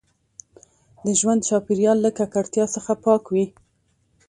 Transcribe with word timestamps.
د 1.05 1.07
ژوند 1.19 1.41
چاپیریال 1.47 1.97
له 2.05 2.11
ککړتیا 2.17 2.65
څخه 2.75 2.93
پاک 3.05 3.23
وي. 3.33 3.45